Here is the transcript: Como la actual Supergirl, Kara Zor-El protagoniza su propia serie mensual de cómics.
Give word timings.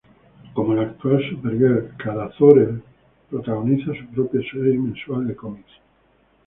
Como 0.55 0.73
la 0.73 0.81
actual 0.81 1.21
Supergirl, 1.29 1.95
Kara 1.95 2.31
Zor-El 2.35 2.81
protagoniza 3.29 3.91
su 3.93 4.07
propia 4.07 4.41
serie 4.51 4.75
mensual 4.79 5.27
de 5.27 5.35
cómics. 5.35 5.69